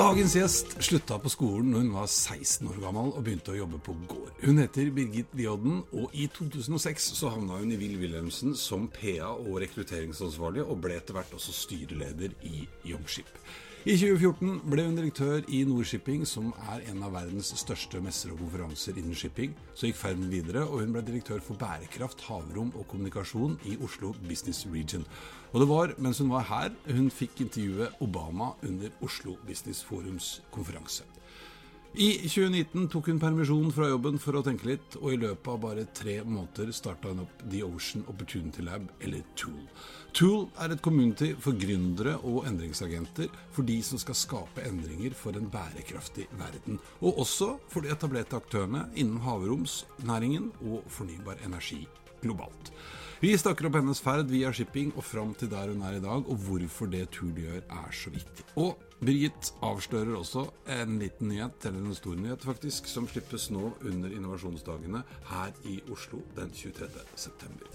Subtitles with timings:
[0.00, 3.80] Dagens gjest slutta på skolen når hun var 16 år gammel og begynte å jobbe
[3.84, 4.30] på gård.
[4.40, 9.34] Hun heter Birgit Diodden, og i 2006 så havna hun i Will Wilhelmsen som PA
[9.34, 13.28] og rekrutteringsansvarlig, og ble etter hvert også styreleder i Youngship.
[13.80, 18.42] I 2014 ble hun direktør i Nordshipping, som er en av verdens største messer og
[18.42, 19.54] konferanser innen shipping.
[19.72, 24.12] Så gikk ferden videre, og hun ble direktør for bærekraft, havrom og kommunikasjon i Oslo
[24.26, 25.06] Business Region.
[25.54, 30.42] Og det var mens hun var her hun fikk intervjuet Obama under Oslo Business Forums
[30.52, 31.08] konferanse.
[31.90, 35.56] I 2019 tok hun permisjon fra jobben for å tenke litt, og i løpet av
[35.64, 39.64] bare tre måneder starta hun opp The Ocean Opportunity Lab, eller Tool.
[40.14, 45.34] Tool er et community for gründere og endringsagenter for de som skal skape endringer for
[45.34, 51.88] en bærekraftig verden, og også for de etablerte aktørene innen havromsnæringen og fornybar energi
[52.22, 52.70] globalt.
[53.20, 56.22] Vi snakker opp hennes ferd via shipping og fram til der hun er i dag,
[56.22, 58.46] og hvorfor det Tool gjør er så viktig.
[58.62, 63.70] Og Birgit avslører også en liten nyhet, eller en stor nyhet faktisk, som slippes nå
[63.80, 65.00] under innovasjonsdagene
[65.30, 66.88] her i Oslo den 23.
[67.16, 67.70] september.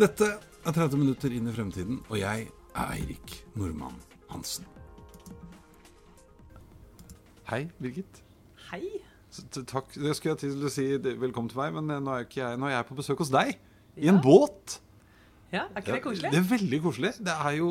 [0.00, 0.32] Dette
[0.66, 4.66] er 30 minutter inn i fremtiden, og jeg er Eirik Normann Hansen.
[7.50, 8.22] Hei, Birgit.
[8.72, 8.82] Hei.
[9.30, 9.94] Så, takk.
[9.94, 12.80] Det skulle jeg til å si velkommen til meg, men nå er, jeg, nå er
[12.80, 13.54] jeg på besøk hos deg.
[14.02, 14.80] I en båt.
[15.50, 16.30] Ja, Er ikke det koselig?
[16.30, 17.10] Det er veldig koselig.
[17.26, 17.70] Det er jo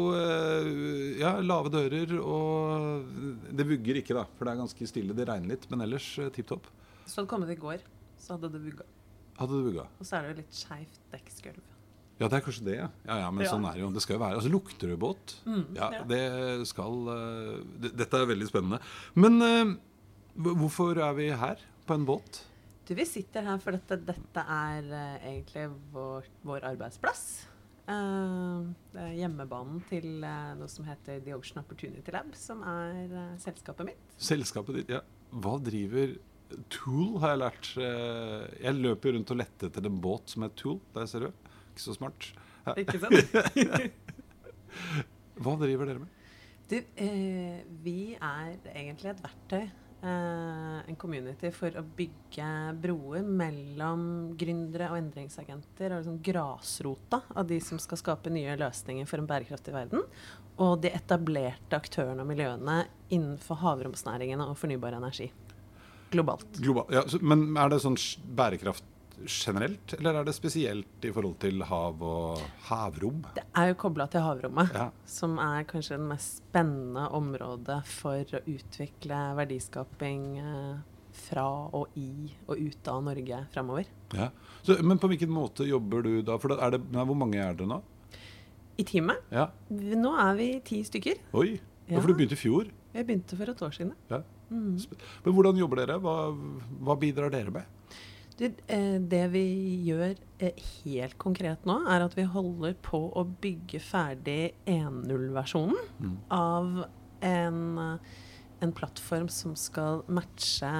[1.21, 3.07] ja, lave dører, og
[3.55, 4.25] det vugger ikke, da.
[4.35, 5.15] For det er ganske stille.
[5.15, 6.67] Det regner litt, men ellers tipp topp.
[7.05, 7.85] Hvis du hadde kommet i går,
[8.19, 8.87] så hadde det vugga.
[9.39, 9.85] Hadde det vugga.
[9.95, 11.67] Og så er det jo litt skeivt dekksgulv.
[12.19, 12.87] Ja, det er kanskje det, ja.
[13.07, 13.51] ja, ja men ja.
[13.53, 13.89] sånn er det jo.
[13.95, 14.39] Det skal jo være.
[14.41, 15.35] Altså, lukter det båt?
[15.47, 16.23] Mm, ja, det
[16.67, 18.81] skal uh, det, Dette er veldig spennende.
[19.15, 19.71] Men uh,
[20.59, 22.41] hvorfor er vi her, på en båt?
[22.89, 27.23] Du, Vi sitter her fordi dette, dette er uh, egentlig vår, vår arbeidsplass.
[27.89, 34.11] Er hjemmebanen til noe som heter The Ocean Opportunity Lab, som er selskapet mitt.
[34.21, 35.01] Selskapet ditt, ja.
[35.29, 36.15] Hva driver
[36.73, 37.67] Tool, har jeg lært.
[37.77, 40.79] jeg løper rundt og lette etter en båt som heter Tool.
[40.95, 41.51] Der ser du.
[41.71, 42.31] Ikke så smart.
[42.65, 42.73] Ja.
[42.81, 43.35] Ikke sant?
[45.43, 46.15] Hva driver dere med?
[46.69, 46.75] Du,
[47.85, 49.69] vi er egentlig et verktøy.
[50.01, 52.49] Eh, en community for å bygge
[52.79, 54.03] broer mellom
[54.39, 55.91] gründere og endringsagenter.
[55.91, 60.05] Og liksom grasrota av de som skal skape nye løsninger for en bærekraftig verden.
[60.59, 65.29] Og de etablerte aktørene og miljøene innenfor havromsnæringene og fornybar energi.
[66.13, 66.47] Globalt.
[66.57, 67.99] Global, ja, men er det sånn
[68.39, 68.87] bærekraft
[69.25, 73.23] generelt, eller er det spesielt i forhold til hav og havrom?
[73.35, 74.89] Det er jo kobla til havrommet, ja.
[75.09, 80.73] som er kanskje det mest spennende området for å utvikle verdiskaping eh,
[81.19, 83.89] fra og i og ut av Norge framover.
[84.15, 84.29] Ja.
[84.63, 86.37] Så, men på hvilken måte jobber du da?
[86.41, 87.81] For det, nei, hvor mange er dere nå?
[88.79, 89.25] I teamet?
[89.33, 89.49] Ja.
[89.69, 91.19] Nå er vi ti stykker.
[91.35, 91.57] Oi.
[91.89, 92.69] For du begynte i fjor?
[92.93, 93.95] Jeg begynte for et år siden.
[94.11, 94.21] Ja.
[94.49, 94.77] Mm.
[95.25, 95.97] Men hvordan jobber dere?
[96.01, 96.15] Hva,
[96.85, 97.78] hva bidrar dere med?
[98.39, 99.43] Det, eh, det vi
[99.89, 106.13] gjør eh, helt konkret nå, er at vi holder på å bygge ferdig 1.0-versjonen mm.
[106.31, 106.85] av
[107.27, 107.59] en,
[108.63, 110.71] en, plattform som skal matche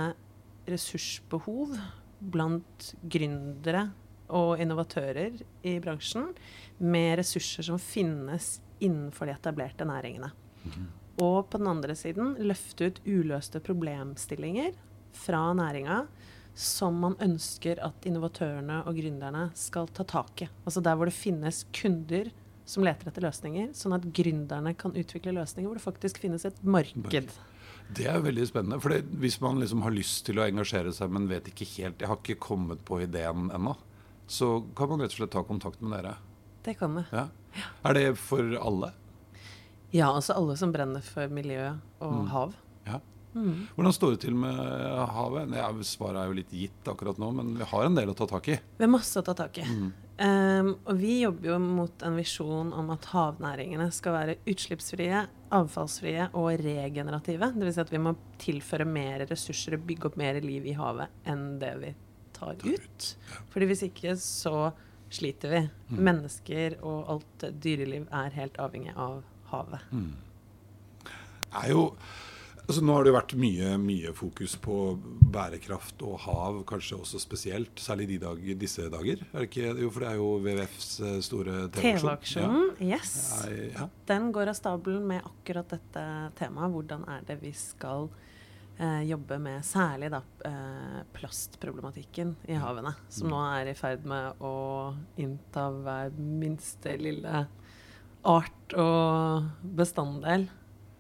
[0.70, 1.76] ressursbehov
[2.20, 3.90] blant gründere
[4.32, 6.32] og innovatører i bransjen
[6.80, 10.32] med ressurser som finnes innenfor de etablerte næringene.
[10.64, 10.90] Mm.
[11.28, 14.78] Og på den andre siden løfte ut uløste problemstillinger
[15.28, 16.06] fra næringa
[16.60, 20.50] som man ønsker at innovatørene og gründerne skal ta tak i.
[20.66, 22.28] Altså der hvor det finnes kunder
[22.70, 26.60] som leter etter løsninger, sånn at gründerne kan utvikle løsninger hvor det faktisk finnes et
[26.62, 27.32] marked.
[27.96, 28.78] Det er veldig spennende.
[28.84, 32.12] for Hvis man liksom har lyst til å engasjere seg, men vet ikke helt Jeg
[32.12, 33.74] har ikke kommet på ideen ennå.
[34.30, 36.18] Så kan man rett og slett ta kontakt med dere.
[36.68, 37.06] Det kan vi.
[37.16, 37.30] Ja.
[37.88, 38.92] Er det for alle?
[39.90, 41.72] Ja, altså alle som brenner for miljø
[42.04, 42.28] og mm.
[42.36, 42.54] hav.
[42.86, 43.00] Ja.
[43.34, 43.68] Mm.
[43.76, 44.60] Hvordan står det til med
[45.14, 45.56] havet?
[45.58, 48.28] Ja, svaret er jo litt gitt akkurat nå, men vi har en del å ta
[48.30, 48.58] tak i.
[48.78, 49.66] Vi har masse å ta tak i.
[49.66, 49.90] Mm.
[50.20, 55.22] Um, og vi jobber jo mot en visjon om at havnæringene skal være utslippsfrie,
[55.56, 57.54] avfallsfrie og regenerative.
[57.56, 57.78] Dvs.
[57.78, 61.48] Si at vi må tilføre mer ressurser og bygge opp mer liv i havet enn
[61.62, 61.96] det vi
[62.36, 63.10] tar ut.
[63.54, 64.70] Fordi hvis ikke så
[65.10, 65.62] sliter vi.
[65.90, 66.02] Mm.
[66.10, 69.22] Mennesker og alt dyreliv er helt avhengig av
[69.54, 69.86] havet.
[69.92, 70.12] Mm.
[71.50, 71.86] er jo
[72.70, 74.76] Altså, nå har det vært mye, mye, fokus på
[75.34, 77.82] bærekraft og hav, kanskje også spesielt.
[77.82, 79.24] Særlig de dag, disse dager.
[79.32, 82.54] Er det ikke, jo, for det er jo WWFs eh, store TV-aksjon.
[82.78, 83.00] TV ja.
[83.00, 83.14] Yes.
[83.74, 83.88] Ja.
[84.12, 86.04] Den går av stabelen med akkurat dette
[86.38, 86.76] temaet.
[86.76, 88.06] Hvordan er det vi skal
[88.78, 92.94] eh, jobbe med særlig da, eh, plastproblematikken i havene.
[93.10, 93.34] Som mm.
[93.34, 94.54] nå er i ferd med å
[95.18, 97.48] innta hver minste lille
[98.30, 100.52] art og bestanddel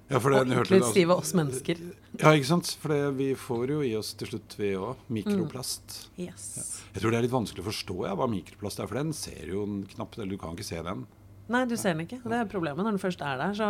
[0.09, 1.79] ja, og inklusive oss mennesker.
[2.17, 2.71] Ja, ikke sant.
[2.81, 5.99] For det, vi får jo i oss til slutt, vi òg, mikroplast.
[6.17, 6.25] Mm.
[6.25, 6.47] Yes.
[6.57, 6.65] Ja.
[6.95, 9.53] Jeg tror det er litt vanskelig å forstå ja, hva mikroplast er, for den ser
[9.53, 11.05] jo knapt Eller du kan ikke se den.
[11.49, 12.21] Nei, du ser den ikke.
[12.25, 13.53] Det er problemet når den først er der.
[13.57, 13.69] så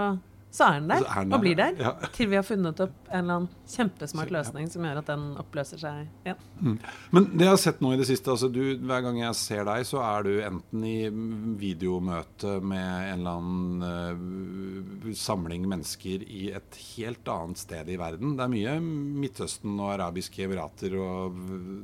[0.50, 1.76] så er den der, er den og blir der.
[1.78, 1.92] Ja.
[2.16, 5.82] Til vi har funnet opp en eller annen kjempesmart løsning som gjør at den oppløser
[5.82, 6.08] seg.
[6.26, 6.40] igjen.
[6.58, 6.78] Mm.
[7.14, 9.68] Men det jeg har sett nå i det siste, altså du, hver gang jeg ser
[9.70, 10.98] deg, så er du enten i
[11.62, 13.84] videomøte med en eller annen
[15.06, 18.34] uh, samling mennesker i et helt annet sted i verden.
[18.40, 21.38] Det er mye Midtøsten og arabiske emirater og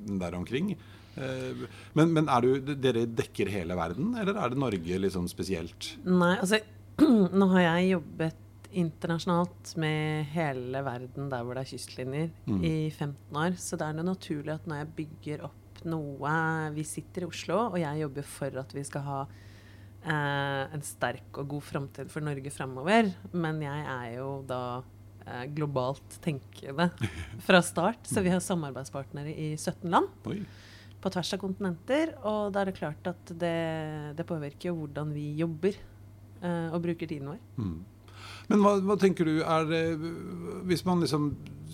[0.09, 0.73] der omkring.
[1.15, 5.93] Uh, men, men er du, dere dekker hele verden, eller er det Norge liksom spesielt?
[6.01, 6.63] Nei, altså
[7.39, 8.41] nå har jeg jobbet
[8.75, 12.59] internasjonalt med hele verden der hvor det er kystlinjer, mm.
[12.63, 13.55] i 15 år.
[13.61, 16.31] Så det er noe naturlig at når jeg bygger opp noe
[16.73, 21.37] Vi sitter i Oslo, og jeg jobber for at vi skal ha eh, en sterk
[21.41, 23.11] og god framtid for Norge framover.
[23.35, 24.61] Men jeg er jo da
[25.27, 26.89] eh, globalt tenkende
[27.47, 28.07] fra start.
[28.09, 30.09] Så vi har samarbeidspartnere i 17 land.
[30.31, 30.39] Oi.
[31.03, 32.15] På tvers av kontinenter.
[32.25, 33.57] Og da er det klart at det,
[34.17, 37.43] det påvirker jo hvordan vi jobber eh, og bruker tiden vår.
[37.61, 37.77] Mm.
[38.51, 39.95] Men hva, hva, tenker du er
[40.69, 41.31] Hvis man liksom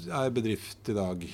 [0.07, 1.25] er bedrift i dag,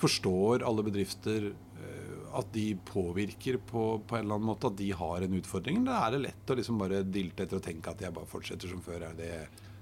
[0.00, 4.88] forstår alle bedrifter eh, at de påvirker på, på, en eller annen måte, at de
[4.96, 5.82] har en utfordring?
[5.82, 8.72] Eller er det lett å liksom bare dilte etter og tenke at jeg bare fortsetter
[8.72, 9.06] som før?
[9.18, 9.32] Det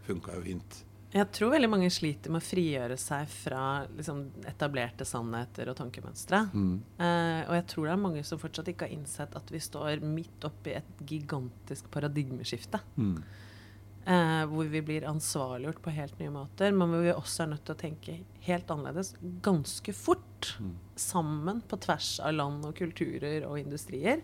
[0.07, 0.83] funka jo fint.
[1.17, 3.63] Jeg tror veldig mange sliter med å frigjøre seg fra
[3.95, 6.43] liksom, etablerte sannheter og tankemønstre.
[6.53, 6.75] Mm.
[6.99, 10.03] Eh, og jeg tror det er mange som fortsatt ikke har innsett at vi står
[10.05, 12.83] midt oppi et gigantisk paradigmeskifte.
[12.99, 13.21] Mm.
[14.07, 17.65] Eh, hvor vi blir ansvarliggjort på helt nye måter, men hvor vi også er nødt
[17.67, 18.13] til å tenke
[18.47, 20.53] helt annerledes ganske fort.
[20.63, 20.77] Mm.
[20.95, 24.23] Sammen på tvers av land og kulturer og industrier.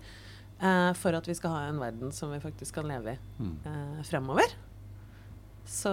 [0.63, 3.57] Eh, for at vi skal ha en verden som vi faktisk kan leve i mm.
[3.73, 4.55] eh, fremover.
[5.67, 5.91] Så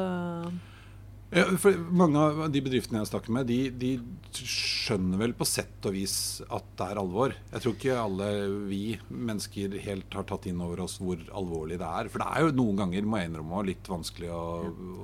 [1.30, 3.92] ja, for mange av de bedriftene jeg snakker med, de, de,
[4.34, 6.16] skjønner vel på sett og vis
[6.50, 7.36] at det er alvor.
[7.52, 8.30] Jeg tror ikke alle
[8.70, 12.10] vi mennesker helt har tatt inn over oss hvor alvorlig det er.
[12.10, 14.46] For det er jo noen ganger, må jeg innrømme, litt vanskelig å,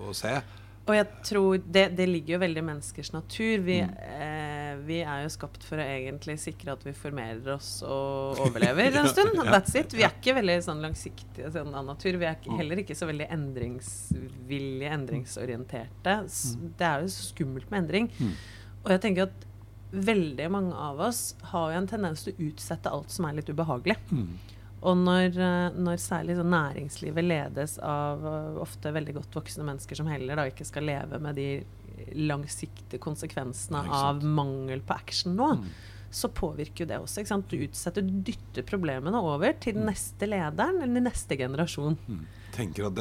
[0.10, 0.34] å se.
[0.86, 3.62] Og jeg tror det, det, ligger jo veldig i menneskers natur.
[3.66, 3.94] Vi, mm.
[4.06, 4.55] eh,
[4.88, 9.10] vi, er jo skapt for å egentlig sikre at vi formerer oss og overlever en
[9.12, 9.40] stund.
[9.50, 9.96] That's it.
[9.96, 12.20] Vi er ikke veldig sånn langsiktige sånn, av natur.
[12.22, 12.56] Vi er mm.
[12.60, 16.20] heller ikke så veldig endringsvillige, endringsorienterte.
[16.26, 16.70] Mm.
[16.80, 18.12] Det er jo skummelt med endring.
[18.20, 18.34] Mm.
[18.86, 19.46] Og jeg tenker at
[19.96, 23.50] veldig mange av oss har jo en tendens til å utsette alt som er litt
[23.50, 23.98] ubehagelig.
[24.12, 24.36] Mm.
[24.86, 29.98] Og når, eh, når særlig sånn næringslivet ledes av uh, ofte veldig godt voksne mennesker
[29.98, 31.48] som heller da ikke skal leve med de
[32.16, 35.68] langsiktige konsekvensene av mangel på action nå, mm.
[36.14, 37.22] så påvirker jo det også.
[37.22, 37.52] Ikke sant?
[37.52, 42.00] Du utsetter, du dytter problemene over til den neste lederen eller den neste generasjon.
[42.08, 42.24] Mm.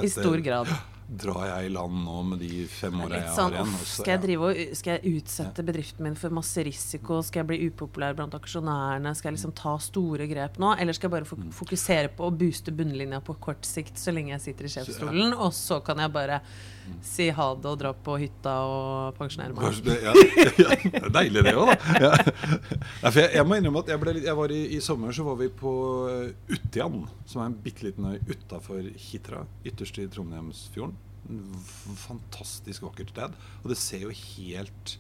[0.02, 0.70] I stor grad
[1.06, 3.72] drar jeg i land nå med de fem åra jeg har igjen?
[3.76, 5.66] Også, skal, jeg drive og, skal jeg utsette ja.
[5.68, 7.18] bedriften min for masse risiko?
[7.26, 9.12] Skal jeg bli upopulær blant aksjonærene?
[9.16, 10.72] Skal jeg liksom ta store grep nå?
[10.80, 11.50] Eller skal jeg bare mm.
[11.54, 15.52] fokusere på å booste bunnlinja på kort sikt så lenge jeg sitter i sjefsstolen, og
[15.56, 16.96] så kan jeg bare mm.
[17.04, 19.84] si ha det og dra på hytta og pensjonere meg?
[19.84, 22.10] Ja, ja, det er deilig det òg, da.
[23.04, 25.52] Jeg, jeg, må innrømme at jeg, litt, jeg var i, i, sommer så var vi
[25.52, 25.74] på
[26.56, 28.80] Utjan, som er en bitte liten øy utafor
[29.10, 30.94] Hitra, ytterst i Trondheimsfjorden
[32.04, 33.40] fantastisk vakkert sted.
[33.62, 34.98] Og det ser jo helt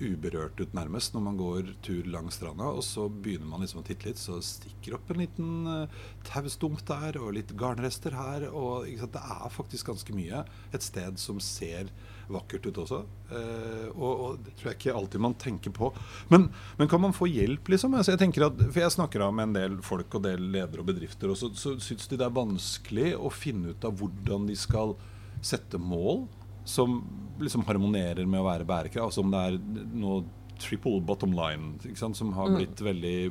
[0.00, 2.70] uberørt ut nærmest når man går tur langs stranda.
[2.72, 6.80] Og så begynner man liksom å titte litt, så stikker opp en liten uh, taustump
[6.88, 8.48] der, og litt garnrester her.
[8.50, 10.44] Og sant, det er faktisk ganske mye.
[10.76, 11.92] Et sted som ser
[12.30, 13.02] vakkert ut også.
[13.32, 15.92] Uh, og, og, det tror jeg ikke alltid man tenker på.
[16.32, 16.48] Men,
[16.78, 17.98] men kan man få hjelp, liksom?
[17.98, 20.84] Altså, jeg tenker at, for jeg snakker da med en del folk og del ledere
[20.84, 24.48] og bedrifter, og så, så syns de det er vanskelig å finne ut av hvordan
[24.48, 24.96] de skal
[25.42, 26.28] sette mål.
[26.64, 27.00] som
[27.40, 29.00] liksom harmonerer med å være bærekraft.
[29.02, 29.56] Altså om det er
[29.96, 30.24] noe
[30.60, 32.56] triple bottom line som har Mm.
[32.58, 33.30] blitt veldig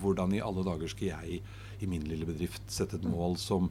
[0.00, 1.42] Hvordan i alle dager skal jeg
[1.80, 3.70] i min lille bedrift sette et mål som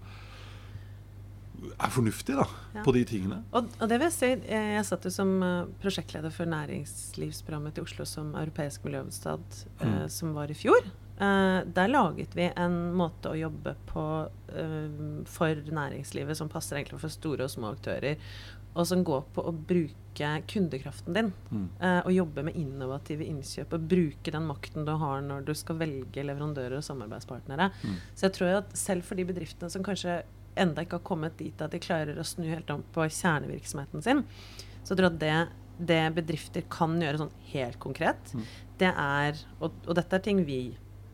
[1.80, 2.84] er fornuftig, da, Ja.
[2.84, 3.44] på de tingene?
[3.54, 7.74] Og, og det vil jeg si, eh, jeg satt jo som eh, prosjektleder for næringslivsprogrammet
[7.76, 10.10] til Oslo som europeisk miljøhovedstad, eh, Mm.
[10.10, 10.82] som var i fjor.
[11.22, 17.02] Eh, der laget vi en måte å jobbe på uh, for næringslivet som passer egentlig
[17.04, 18.18] for store og små aktører,
[18.72, 21.30] og som går på å bruke kundekraften din.
[21.52, 21.68] Mm.
[21.78, 25.78] Uh, og jobbe med innovative innkjøp og bruke den makten du har når du skal
[25.84, 27.70] velge leverandører og samarbeidspartnere.
[27.84, 27.98] Mm.
[28.16, 30.24] Så jeg tror at selv for de bedriftene som kanskje
[30.60, 34.26] enda ikke har kommet dit at de klarer å snu helt om på kjernevirksomheten sin,
[34.84, 35.40] så tror jeg at det,
[35.92, 38.48] det bedrifter kan gjøre sånn helt konkret, Mm.
[38.82, 40.64] det er og, og dette er ting vi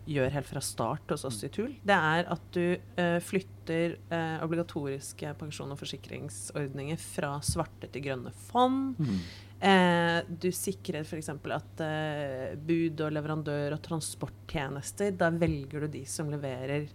[0.07, 4.37] gjør helt fra start hos oss i TUL, det er at du eh, flytter eh,
[4.45, 8.95] obligatoriske pensjon- og forsikringsordninger fra svarte til grønne fond.
[9.01, 9.19] Mm.
[9.57, 11.31] Eh, du sikrer f.eks.
[11.33, 16.87] at eh, bud og leverandør og transporttjenester, da velger du de som leverer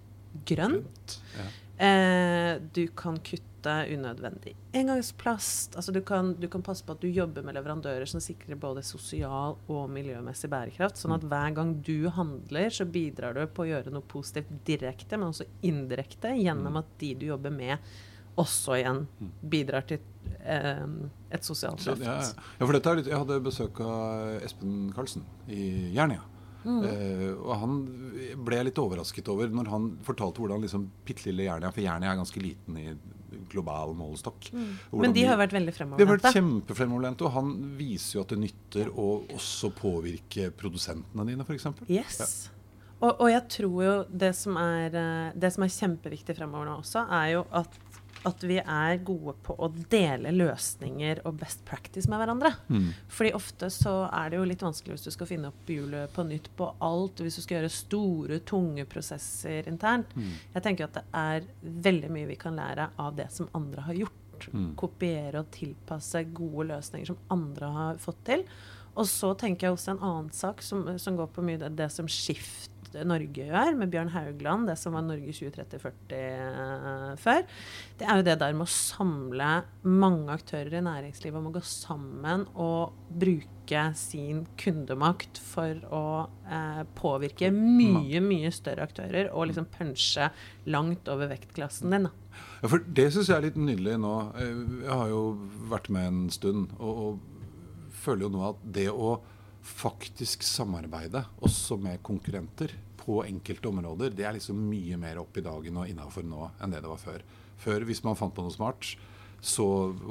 [0.48, 1.18] grønt.
[1.36, 1.48] Ja.
[1.82, 5.76] Eh, du kan kutte unødvendig engangsplast.
[5.76, 8.84] Altså du, kan, du kan passe på at du jobber med leverandører som sikrer både
[8.86, 11.00] sosial og miljømessig bærekraft.
[11.00, 15.18] Sånn at hver gang du handler, så bidrar du på å gjøre noe positivt direkte,
[15.18, 17.92] men også indirekte, gjennom at de du jobber med,
[18.40, 19.02] også igjen
[19.44, 20.00] bidrar til
[20.40, 20.84] eh,
[21.36, 22.04] et sosialt løft.
[22.06, 22.28] ja, ja.
[22.32, 26.24] ja, for dette er litt, Jeg hadde besøk av Espen Karlsen i Jernia.
[26.62, 26.78] Mm.
[26.86, 27.72] Uh, og han
[28.46, 32.12] ble jeg litt overrasket over når han fortalte hvordan liksom bitte lille Jernia For Jernia
[32.12, 32.84] er ganske liten i
[33.50, 34.50] global målestokk.
[34.54, 34.72] Mm.
[35.02, 36.02] Men de har vært veldig fremoverlente?
[36.02, 36.66] de har vært fremoverlente.
[36.68, 41.70] kjempefremoverlente, og han viser jo at det nytter å også påvirke produsentene dine, f.eks.
[41.90, 42.50] Yes.
[43.02, 46.76] Og, og jeg tror jo det som er, eh, det som er kjempeviktig fremover nå
[46.84, 47.78] også, er jo at,
[48.28, 52.52] at vi er gode på å dele løsninger og best practice med hverandre.
[52.68, 52.88] Mm.
[53.10, 56.24] Fordi ofte så er det jo litt vanskelig hvis du skal finne opp hjulet på
[56.28, 60.14] nytt på alt, hvis du skal gjøre store, tunge prosesser internt.
[60.16, 60.34] Mm.
[60.56, 61.48] Jeg tenker at det er
[61.88, 64.48] veldig mye vi kan lære av det som andre har gjort.
[64.52, 64.72] Mm.
[64.78, 68.46] Kopiere og tilpasse gode løsninger som andre har fått til.
[68.92, 71.88] Og så tenker jeg også en annen sak som, som går på mye det, det
[71.94, 72.71] som Skift
[73.08, 77.42] Norge gjør, med Bjørn Haugland, det som var Norge 2030-40 eh, før.
[77.98, 79.50] Det er jo det der med å samle
[79.88, 86.04] mange aktører i næringslivet om å gå sammen og bruke sin kundemakt for å
[86.44, 90.28] eh, påvirke mye, mye større aktører og liksom punche
[90.68, 92.10] langt over vektklassen din.
[92.62, 94.14] Ja, for Det syns jeg er litt nydelig nå.
[94.36, 95.22] Eh, Jeg har jo
[95.72, 99.16] vært med en stund og, og føler jo nå at det å
[99.62, 105.42] faktisk samarbeide også med konkurrenter på enkelte områder, det er liksom mye mer opp i
[105.44, 107.22] dagen og innafor nå enn det det var før.
[107.62, 108.92] Før, hvis man fant på noe smart,
[109.42, 109.64] så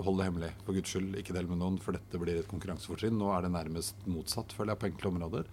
[0.03, 0.50] hold det hemmelig.
[0.65, 3.15] For guds skyld, ikke del med noen, for dette blir et konkurransefortrinn.
[3.20, 5.50] Nå er det nærmest motsatt, føler jeg, på enkelte områder.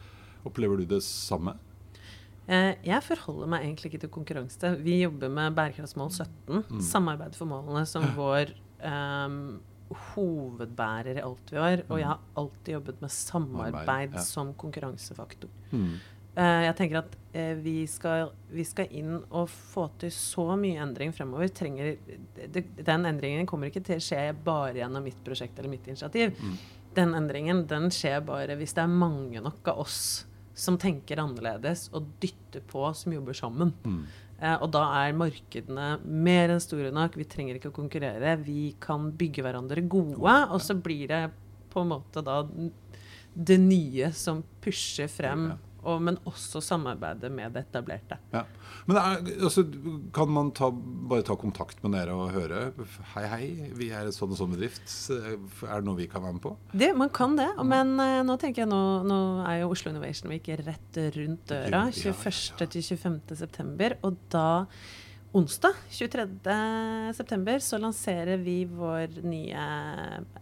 [0.50, 1.54] Opplever du det samme?
[2.48, 4.72] Eh, jeg forholder meg egentlig ikke til konkurranse.
[4.82, 6.80] Vi jobber med bærekraftsmål 17, Mm.
[6.82, 9.58] samarbeid for målene, som vår ehm,
[9.88, 11.82] hovedbærer i alt vi gjør.
[11.88, 14.24] Og jeg har alltid jobbet med samarbeid Arbeid, ja.
[14.24, 15.50] som konkurransefaktor.
[15.72, 15.98] Mm.
[16.38, 20.78] Uh, jeg tenker at uh, vi, skal, vi skal inn og få til så mye
[20.84, 21.50] endring fremover.
[21.50, 21.96] Trenger,
[22.38, 26.36] det, den endringen kommer ikke til å skje bare gjennom mitt prosjekt eller mitt initiativ.
[26.38, 26.56] Mm.
[26.98, 30.00] Den endringen den skjer bare hvis det er mange nok av oss
[30.58, 33.70] som tenker annerledes og dytter på, som jobber sammen.
[33.86, 34.00] Mm.
[34.38, 37.18] Eh, og da er markedene mer enn store nok.
[37.18, 38.36] Vi trenger ikke å konkurrere.
[38.44, 41.24] Vi kan bygge hverandre gode, og så blir det
[41.72, 42.42] på en måte da
[43.38, 45.50] det nye som pusher frem.
[45.82, 48.18] Og, men også samarbeide med det etablerte.
[48.32, 48.44] Ja.
[48.88, 49.64] Men er, altså,
[50.14, 52.68] kan man ta, bare ta kontakt med dere og høre
[53.14, 54.86] Hei, hei, vi er en sånn og sånn bedrift.
[55.12, 56.54] Er det noe vi kan være med på?
[56.72, 59.18] Det, man kan det, men uh, nå tenker jeg nå, nå
[59.48, 61.86] er jo Oslo Innovation Week rett rundt døra.
[61.88, 62.16] Ja, ja, ja.
[62.16, 62.70] 21.
[62.74, 63.20] til 25.
[63.38, 63.98] september.
[64.06, 64.48] Og da,
[65.36, 66.24] onsdag 23.
[67.14, 69.64] september, så lanserer vi vår nye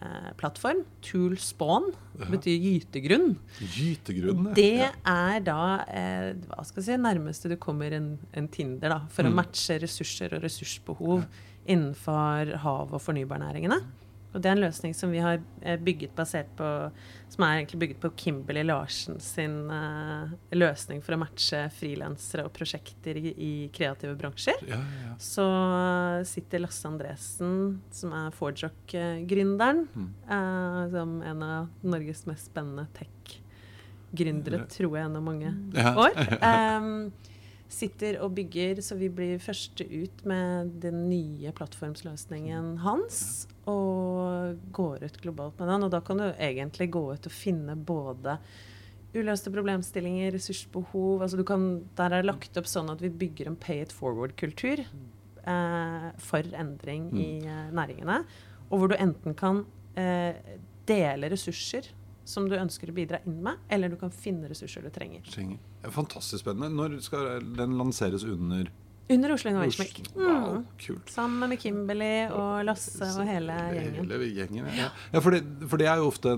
[0.01, 0.85] eh, plattform.
[1.03, 1.91] Tool Spawn.
[2.17, 3.35] Det betyr gytegrunn.
[3.75, 4.53] Gytegrunn?
[4.57, 5.59] Det er da
[5.91, 9.33] eh, hva skal jeg si, nærmeste du kommer en, en Tinder, da, for Mm.
[9.35, 11.27] å matche ressurser og ressursbehov
[11.67, 13.81] innenfor hav- og fornybarnæringene.
[14.35, 16.67] Og det er en løsning som vi har eh, bygget basert på
[17.33, 22.53] Som er egentlig bygget på Kimberley Larsen sin uh, løsning for å matche frilansere og
[22.55, 24.61] prosjekter i, i kreative bransjer.
[24.69, 25.15] Ja, ja, ja.
[25.19, 25.47] Så
[26.29, 30.11] sitter Lasse Andresen, som er Fordjock-gründeren, Mm.
[30.31, 36.15] uh, som en av Norges mest spennende tech-gründere, tror jeg, gjennom mange år.
[36.53, 37.13] Em,
[37.73, 43.47] sitter og bygger, så vi blir første ut med den nye plattformsløsningen hans.
[43.67, 45.87] Og går ut globalt med den.
[45.87, 48.39] Og da kan du egentlig gå ut og finne både
[49.17, 53.57] uløste problemstillinger, ressursbehov altså kan, Der er det lagt opp sånn at vi bygger en
[53.57, 57.47] pay it forward-kultur eh, for endring i Mm.
[57.49, 58.25] eh, næringene.
[58.71, 59.65] Og hvor du enten kan
[59.97, 60.35] eh,
[60.87, 61.89] dele ressurser
[62.27, 65.23] som du ønsker å bidra inn med, eller du kan finne ressurser du trenger.
[65.31, 65.61] Trenger.
[65.95, 66.73] Fantastisk spennende.
[66.75, 68.69] Når skal den lanseres under
[69.09, 70.01] Under Oslo Innovation Week.
[70.17, 71.03] Wow, Mm.
[71.07, 74.09] Sammen med Kimberley og Lasse og hele gjengen.
[74.11, 74.89] Hele gjengen, ja.
[75.13, 76.33] ja for, det, for det er jo ofte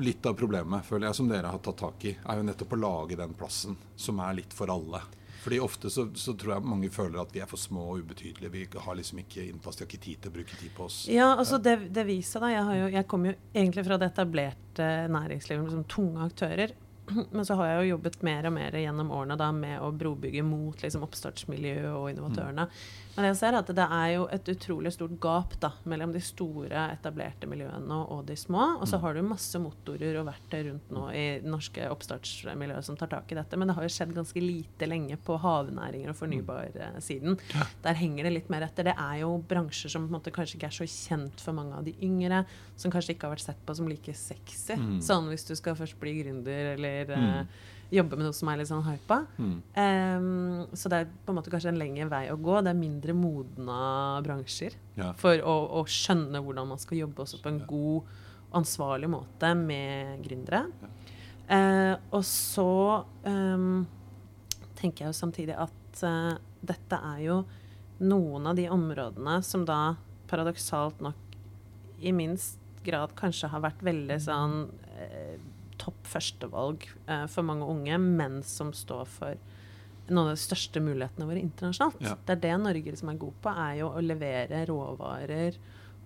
[0.00, 2.80] litt av problemet, føler jeg, som dere har tatt tak i, er jo nettopp å
[2.80, 5.02] lage den plassen som er litt for alle.
[5.44, 8.48] Fordi ofte så, så tror jeg mange føler at vi er for små og ubetydelige.
[8.48, 11.02] Vi har liksom ikke innpass, de har ikke tid til å bruke tid på oss.
[11.12, 14.08] Ja, altså det, det viser da, jeg, har jo, jeg kommer jo egentlig fra det
[14.08, 16.72] etablerte næringslivet liksom tunge aktører.
[17.36, 20.46] Men så har jeg jo jobbet mer og mer gjennom årene da med å brobygge
[20.48, 22.64] mot liksom, oppstartsmiljøet og innovatørene.
[23.16, 26.86] Men jeg ser at det er jo et utrolig stort gap da, mellom de store,
[26.96, 28.64] etablerte miljøene og de små.
[28.80, 32.98] Og så har du masse motorer og verktøy rundt nå i det norske oppstartsmiljøet som
[32.98, 33.58] tar tak i dette.
[33.60, 37.38] Men det har jo skjedd ganske lite lenge på havnæringer og fornybarsiden.
[37.84, 38.90] Der henger det litt mer etter.
[38.90, 41.78] Det er jo bransjer som på en måte kanskje ikke er så kjent for mange
[41.78, 42.42] av de yngre.
[42.76, 44.74] Som kanskje ikke har vært sett på som like sexy.
[44.80, 44.98] Mm.
[45.04, 47.48] Sånn hvis du skal først bli gründer eller Mm.
[47.92, 49.18] Jobbe med noe som er litt sånn hypa.
[49.38, 49.56] Mm.
[49.76, 52.56] Um, så det er på en måte kanskje en lengre vei å gå.
[52.64, 53.78] Det er mindre modna
[54.24, 55.12] bransjer Ja.
[55.20, 57.66] for å, å skjønne hvordan man skal jobbe også på en Ja.
[57.66, 58.02] god,
[58.54, 60.64] ansvarlig måte med gründere.
[61.48, 63.86] Eh, og så um,
[64.78, 67.40] tenker jeg jo samtidig at uh, dette er jo
[68.00, 69.96] noen av de områdene som da
[70.30, 71.14] paradoksalt nok
[72.00, 74.56] i minst grad kanskje har vært veldig sånn
[74.98, 75.36] eh,
[75.84, 79.38] topp førstevalg eh, for mange unge, men som står for
[80.08, 82.02] noen av de største mulighetene våre internasjonalt.
[82.04, 82.16] Ja.
[82.26, 85.58] Det er det Norge liksom er god på, er jo å levere råvarer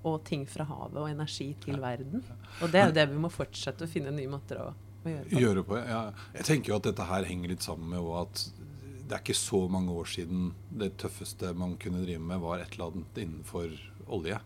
[0.06, 2.23] og ting fra havet og energi til verden.
[2.62, 5.26] Og det er jo det vi må fortsette å finne nye måter å, å gjøre
[5.26, 5.42] på.
[5.42, 6.02] Gjøre på, ja.
[6.37, 8.44] Jeg tenker jo at dette her henger litt sammen med at
[9.08, 12.75] det er ikke så mange år siden det tøffeste man kunne drive med, var et
[12.76, 13.73] eller annet innenfor
[14.14, 14.38] olje.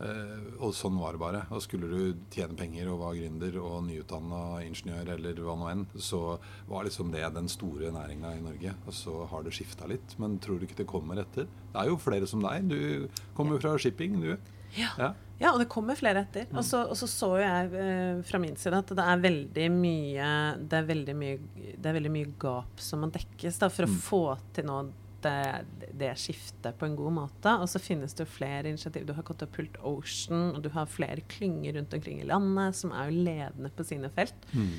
[0.00, 1.42] Eh, og sånn var det bare.
[1.54, 5.84] Og skulle du tjene penger og var gründer og nyutdanna ingeniør eller hva nå enn,
[5.96, 8.74] så var liksom det den store næringa i Norge.
[8.86, 10.16] Og så har det skifta litt.
[10.18, 11.46] Men tror du ikke det kommer etter?
[11.46, 12.66] Det er jo flere som deg.
[12.68, 14.34] Du kommer jo fra shipping, du.
[14.74, 14.90] Ja.
[14.98, 15.12] Ja.
[15.38, 16.46] Ja, og det kommer flere etter.
[16.54, 19.64] Og så, og så så jo jeg eh, fra min side at det er veldig
[19.74, 20.26] mye
[20.70, 21.38] Det er veldig mye,
[21.74, 23.96] det er veldig mye gap som må dekkes da, for å Mm.
[24.02, 24.20] få
[24.54, 24.76] til nå
[25.24, 27.54] det, det skiftet på en god måte.
[27.60, 29.06] Og så finnes det jo flere initiativ.
[29.08, 33.10] Du har Katapult Ocean, og du har flere klynger rundt omkring i landet som er
[33.10, 34.48] jo ledende på sine felt.
[34.54, 34.72] Mm.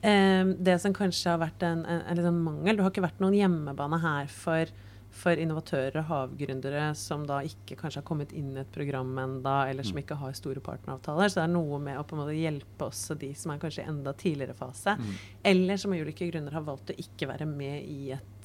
[0.00, 3.02] Eh, det som kanskje har vært en, en, en litt sånn mangel Du har ikke
[3.02, 4.70] vært noen hjemmebane her for,
[5.10, 9.56] for innovatører og havgründere som da ikke kanskje har kommet inn i et program enda,
[9.66, 11.32] eller som ikke har store partneravtaler.
[11.32, 13.82] Så det er noe med å på en måte hjelpe også de som er kanskje
[13.82, 15.10] i enda tidligere fase, Mm.
[15.50, 18.37] eller som av ulike grunner har valgt å ikke være med i et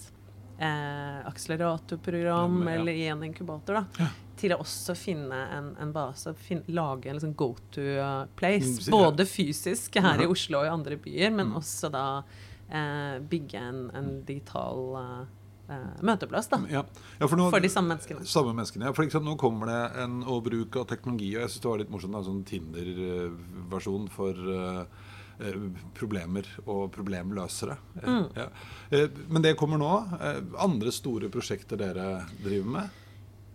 [0.58, 2.80] eh, akseleratorprogram Ja, ja.
[2.80, 3.74] eller i en inkubator.
[3.98, 4.10] da
[4.44, 8.90] til å også finne en, en base, finne, lage en liksom go to uh, place.
[8.90, 8.92] Mm.
[8.92, 11.56] Både fysisk her i Oslo og i andre byer, men Mm.
[11.60, 12.24] også da
[12.70, 15.22] eh, bygge en, en digital eh,
[15.70, 16.84] eh, møteplass da, Ja.
[17.20, 18.26] Ja, for, nå, for de samme menneskene.
[18.26, 18.94] Samme menneskene, ja.
[18.98, 21.82] For eksempel, nå kommer det en å bruk av teknologi, og jeg syns det var
[21.84, 24.86] litt morsomt, en sånn Tinder-versjon for eh, eh,
[25.98, 27.78] problemer og problemløsere.
[28.02, 28.28] Eh, Mm.
[28.36, 28.48] Ja.
[28.92, 29.94] Eh, men det kommer nå.
[30.22, 32.90] Eh, andre store prosjekter dere driver med?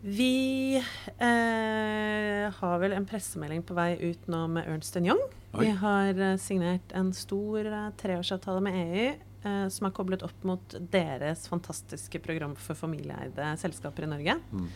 [0.02, 5.20] Vi eh, har vel en pressemelding på vei ut nå med Ernst Young.
[5.54, 5.64] Oi.
[5.64, 10.44] Vi har eh, signert en stor eh, treårsavtale med EU eh, som er koblet opp
[10.46, 14.38] mot deres fantastiske program for familieeide selskaper i Norge.
[14.52, 14.68] Mm.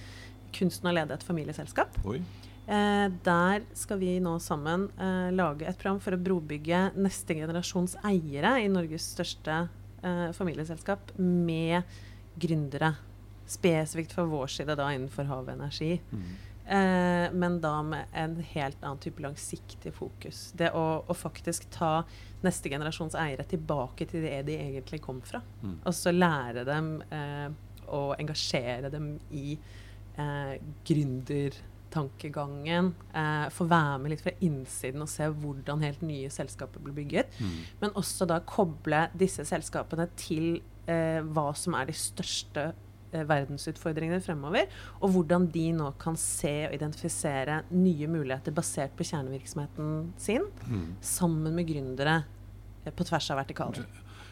[0.58, 2.00] Kunsten å lede et familieselskap.
[2.08, 2.18] Oi.
[2.66, 7.96] Eh, der skal vi nå sammen eh, lage et program for å brobygge neste generasjons
[8.06, 9.64] eiere i Norges største
[10.02, 11.82] eh, familieselskap med
[12.38, 12.94] gründere.
[13.50, 15.96] Spesifikt fra vår side da innenfor havenergi.
[16.12, 16.30] Mm.
[16.66, 20.52] Eh, men da med en helt annen type langsiktig fokus.
[20.54, 22.04] Det å, å faktisk ta
[22.46, 25.42] neste generasjons eiere tilbake til det de egentlig kom fra.
[25.62, 25.80] Mm.
[25.82, 27.48] Og så lære dem eh,
[27.92, 29.56] og engasjere dem i
[30.14, 30.54] eh,
[31.92, 32.94] gründertankegangen.
[33.14, 37.28] Eh, få være med litt fra innsiden og se hvordan helt nye selskaper blir bygget.
[37.40, 37.58] Mm.
[37.80, 42.72] Men også da koble disse selskapene til eh, hva som er de største
[43.12, 44.68] eh, verdensutfordringene fremover,
[45.00, 50.94] og hvordan de nå kan se og identifisere nye muligheter basert på kjernevirksomheten sin, Mm.
[51.00, 52.24] sammen med gründere
[52.84, 53.86] eh, på tvers av vertikaler.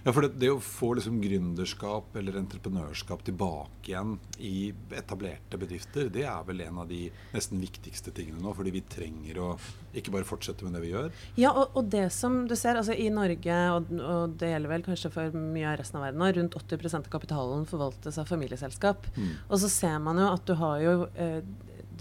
[0.04, 6.08] Ja, for det, det, å få liksom gründerskap eller entreprenørskap tilbake igjen i etablerte bedrifter,
[6.12, 7.02] det er vel en av de
[7.34, 8.54] nesten viktigste tingene nå.
[8.56, 9.50] Fordi vi trenger å
[9.96, 11.10] ikke bare fortsette med det vi gjør.
[11.40, 14.86] Ja, og, og det som du ser altså i Norge, og, og, det gjelder vel
[14.86, 19.10] kanskje for mye av resten av verden nå, rundt 80% av kapitalen forvaltes av familieselskap.
[19.16, 19.34] Mm.
[19.48, 21.42] Og så ser man jo at du har jo eh,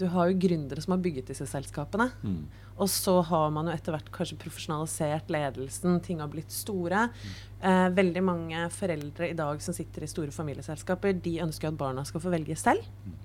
[0.00, 2.08] du har jo gründere som har bygget disse selskapene.
[2.24, 2.42] Mm.
[2.80, 7.06] Og så har man jo etter hvert kanskje profesjonalisert ledelsen, ting har blitt store.
[7.12, 7.34] Mm.
[7.70, 12.06] Eh, veldig mange foreldre i dag som sitter i store familieselskaper, de ønsker at barna
[12.08, 12.86] skal få velge selv.
[13.04, 13.18] Mm.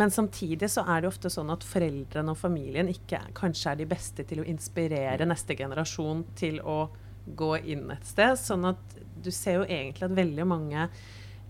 [0.00, 3.88] Men samtidig så er det ofte sånn at foreldrene og familien ikke kanskje er de
[3.90, 5.32] beste til å inspirere mm.
[5.32, 6.82] neste generasjon til å
[7.24, 8.36] gå inn et sted.
[8.38, 10.86] Sånn at du ser jo egentlig at veldig mange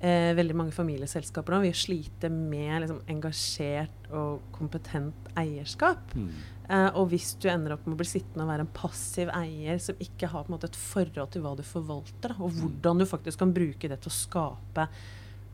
[0.00, 6.16] eh, veldig mange familieselskaper nå vil slite med liksom, engasjert og kompetent eierskap.
[6.16, 6.32] Mm.
[6.70, 9.80] Eh, og hvis du ender opp med å bli sittende og være en passiv eier
[9.82, 12.60] som ikke har måte, et forhold til hva du forvalter, og mm.
[12.60, 14.86] hvordan du faktisk kan bruke det til å skape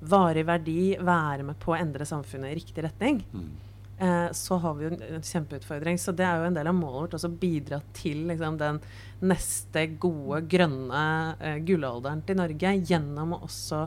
[0.07, 3.47] varig verdi, være med på å endre samfunnet i riktig retning, mm.
[3.97, 5.97] eh, så har vi jo en kjempeutfordring.
[5.99, 8.83] Så det er jo en del av målet vårt å bidra til liksom, den
[9.25, 11.03] neste gode, grønne
[11.41, 13.87] eh, gullalderen til Norge gjennom å også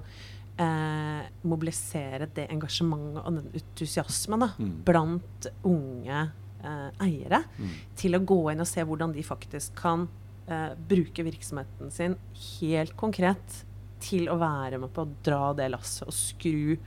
[0.59, 4.73] eh, mobilisere det engasjementet og den entusiasmen da, mm.
[4.87, 7.75] blant unge eh, eiere mm.
[7.99, 10.07] til å gå inn og se hvordan de faktisk kan
[10.49, 12.17] eh, bruke virksomheten sin
[12.59, 13.63] helt konkret
[14.03, 16.77] til å være med på å dra det lasset og skru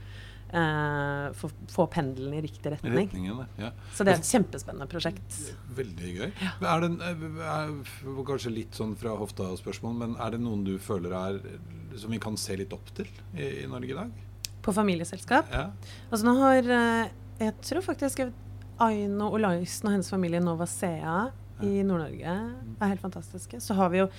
[0.53, 3.09] Uh, få, få pendelen i riktig retning.
[3.57, 3.71] ja.
[3.93, 5.37] Så det er et kjempespennende prosjekt.
[5.73, 6.27] Veldig gøy.
[6.29, 6.51] Ja.
[6.75, 7.71] Er det, er,
[8.27, 11.41] kanskje litt sånn fra hofta-spørsmål, men er det noen du føler er
[11.97, 14.13] som vi kan se litt opp til i, i Norge i dag?
[14.63, 15.49] På familieselskap?
[15.51, 15.67] Ja.
[16.09, 17.11] Altså nå har uh,
[17.41, 18.21] Jeg tror faktisk
[18.81, 21.31] Aino Olaisen og hennes familie Nova Sea
[21.63, 22.33] i Nord-Norge
[22.83, 23.59] er helt fantastiske.
[23.63, 24.09] Så har vi jo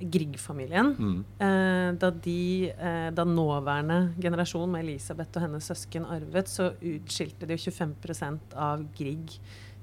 [0.00, 0.94] Grieg-familien.
[0.98, 1.18] Mm.
[1.38, 7.48] Eh, da, de, eh, da nåværende generasjon med Elisabeth og hennes søsken arvet, så utskilte
[7.48, 9.38] de 25% av Grieg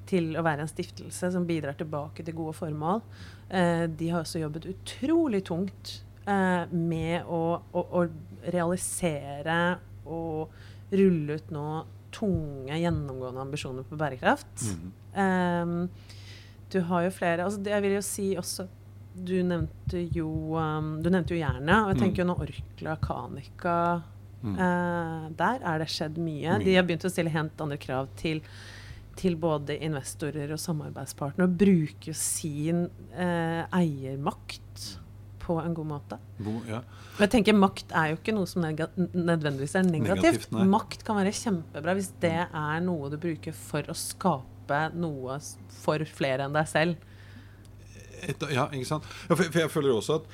[0.10, 3.02] til å være en stiftelse som bidrar tilbake til gode formål.
[3.50, 8.06] Eh, de har også jobbet utrolig tungt eh, med å, å, å,
[8.52, 9.78] realisere
[10.10, 10.50] og
[10.92, 11.66] rulle ut nå
[12.12, 14.66] tunge, gjennomgående ambisjoner på bærekraft.
[15.16, 15.86] Mm.
[16.72, 18.68] Du har jo flere altså Jeg vil jo si også
[19.12, 22.04] du nevnte jo um, Du nevnte jo jernet, og jeg mm.
[22.06, 23.78] tenker jo nå Orkla Kanika
[24.42, 24.54] mm.
[24.56, 26.56] uh, Der er det skjedd mye.
[26.56, 26.62] mye.
[26.64, 28.40] De har begynt å stille helt andre krav til,
[29.20, 34.88] til både investorer og samarbeidspartnere, og bruke sin eh, eiermakt
[35.42, 36.18] på en god måte.
[36.40, 36.80] Bo, ja.
[37.20, 40.48] Jeg tenker Makt er jo ikke noe som nødvendigvis er negativt.
[40.48, 44.61] negativt makt kan være kjempebra hvis det er noe du bruker for å skape
[44.98, 45.40] noe
[45.82, 47.08] for flere enn deg selv.
[48.22, 49.08] Et, ja, ikke sant?
[49.28, 50.32] Ja, for, for, jeg føler også at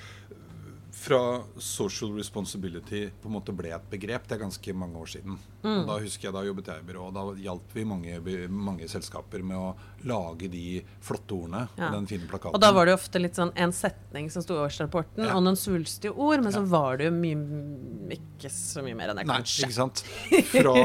[0.97, 4.25] fra social responsibility på en måte ble et begrep.
[4.27, 5.37] Det er ganske mange år siden.
[5.61, 5.83] Mm.
[5.87, 8.17] Da husker jeg da jobbet jeg i byrå, og da hjalp vi mange,
[8.49, 9.69] mange, selskaper med å
[10.09, 11.67] lage de flotte ordene.
[11.77, 11.91] Ja.
[11.93, 12.57] Den fine plakaten.
[12.57, 15.35] Og da var det jo ofte litt sånn en setning som sto i årsrapporten, ja.
[15.37, 16.57] og noen svulstige ord, men ja.
[16.57, 19.67] så var det jo mye, ikke så mye mer enn det, kanskje.
[19.67, 20.03] Nei, ikke sant.
[20.55, 20.75] Fra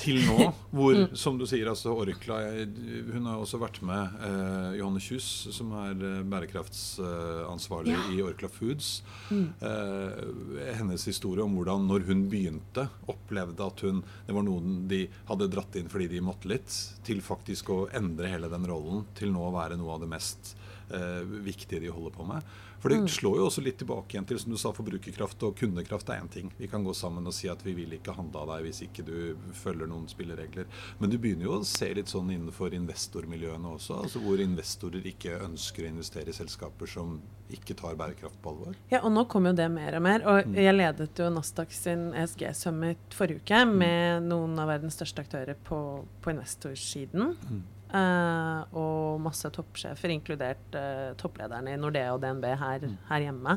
[0.00, 1.16] til nå, hvor, mm.
[1.18, 2.40] som du sier, altså Orkla
[3.10, 8.04] Hun har også vært med eh, Johanne Kjus, som er eh, bærekraftsansvarlig ja.
[8.14, 8.92] i Orkla Foods.
[9.30, 9.46] Mm.
[9.70, 15.04] Eh, hennes historie om hvordan når hun begynte, opplevde at hun det var noen de
[15.28, 16.72] hadde dratt inn fordi de måtte litt,
[17.06, 20.54] til faktisk å endre hele den rollen til nå å være noe av det mest
[20.94, 22.58] eh, viktige de holder på med.
[22.80, 23.08] For det mm.
[23.08, 26.30] slår jo også litt tilbake igjen til som du sa, forbrukerkraft og kundekraft er én
[26.32, 26.52] ting.
[26.56, 29.04] Vi kan gå sammen og si at vi vil ikke handle av deg hvis ikke
[29.04, 29.16] du
[29.60, 30.68] følger noen spilleregler.
[31.00, 35.42] Men du begynner jo å se litt sånn innenfor investormiljøene også, altså hvor investorer ikke
[35.44, 37.18] ønsker å investere i selskaper som
[37.50, 38.78] ikke tar bærekraft på alvor.
[38.92, 40.24] Ja, og nå kommer jo det mer og mer.
[40.30, 40.56] Og mm.
[40.62, 43.76] jeg ledet jo Nasdaq sin ESG Summit forrige uke mm.
[43.82, 45.80] med noen av verdens største aktører på,
[46.22, 47.34] på investorsiden.
[47.50, 47.60] Mm.
[47.90, 52.98] Uh, og masse toppsjefer, inkludert uh, topplederne i Nordea og DNB her, mm.
[53.08, 53.56] her hjemme.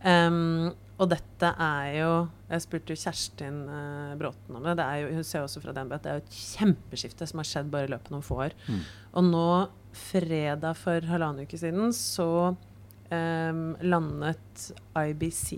[0.00, 2.12] Um, og dette er jo
[2.48, 4.78] Jeg spurte jo Kjerstin uh, Bråten om det.
[4.80, 7.50] det jo, hun ser også fra DNB at det er jo et kjempeskifte som har
[7.50, 8.56] skjedd bare i løpet av noen få år.
[8.66, 8.80] Mm.
[9.20, 9.46] Og nå,
[10.08, 14.66] fredag for halvannen uke siden, så um, landet
[14.98, 15.52] IBC,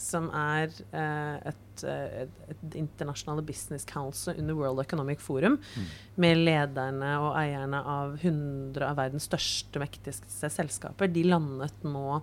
[0.00, 5.88] som er et et, et internasjonale business council under World Economic Forum, mm.
[6.20, 12.20] med lederne og eierne av 100 av verdens største, mektigste selskaper, de landet nå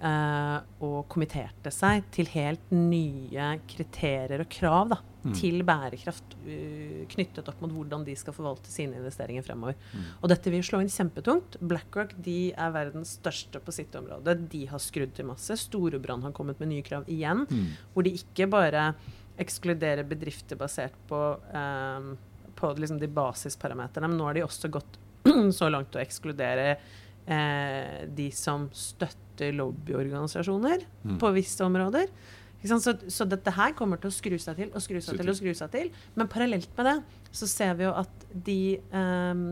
[0.00, 5.34] eh, og kommitterte seg til helt nye kriterier og krav da, mm.
[5.38, 9.76] til bærekraft uh, knyttet opp mot hvordan de skal forvalte sine investeringer fremover.
[9.94, 10.06] Mm.
[10.22, 11.58] Og dette vil slå inn kjempetungt.
[11.60, 14.34] BlackRock de er verdens største på sitt område.
[14.52, 15.56] De har skrudd til masse.
[15.60, 17.66] Storebrand har kommet med nye krav igjen, Mm.
[17.94, 18.94] hvor de ikke bare
[19.38, 21.18] ekskluderer bedrifter basert på,
[21.54, 22.16] um,
[22.58, 24.98] på liksom de basisparameterne, men nå har de også gått
[25.58, 26.72] så langt å ekskludere
[27.28, 31.18] eh, de som støtter lobbyorganisasjoner Mm.
[31.20, 32.08] på visse områder.
[32.58, 35.36] Så, så dette her kommer til å skru seg til og skru seg til og
[35.38, 35.90] skru seg til.
[36.18, 36.96] Men parallelt med det
[37.30, 39.42] så ser vi jo at de eh,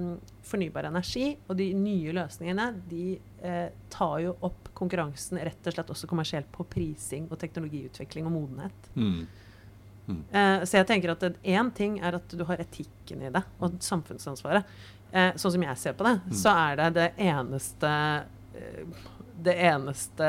[0.47, 3.16] fornybar energi og de nye løsningene de
[3.47, 8.35] eh, tar jo opp konkurransen rett og slett også kommersielt på prising og teknologiutvikling og
[8.40, 8.90] modenhet.
[8.99, 9.27] Mm.
[10.09, 13.79] Eh, så jeg tenker at én ting er at du har etikken i det, og
[13.83, 14.69] samfunnsansvaret.
[15.12, 17.90] Eh, sånn som jeg ser på det, så er det det eneste
[18.59, 19.03] eh,
[19.47, 20.27] Det eneste